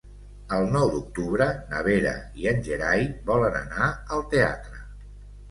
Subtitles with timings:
[0.55, 4.83] El nou d'octubre na Vera i en Gerai volen anar al teatre.